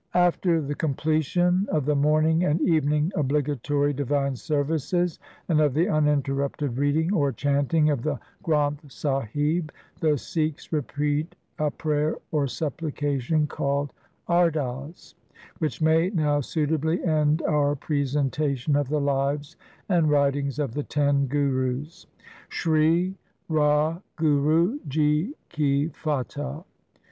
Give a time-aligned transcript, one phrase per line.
[0.15, 6.79] After the completion of the morning and evening obligatory divine services and of the uninterrupted
[6.79, 13.93] reading or chanting of the Granth Sahib the Sikhs repeat a prayer or supplication called—
[14.27, 15.13] Ardas,
[15.59, 19.55] which may now suitably end our presentation of the Lives
[19.87, 22.07] and Writings of the ten Gurus:—
[22.49, 23.13] Sri
[23.47, 26.63] Wahguru ji ki Fatah!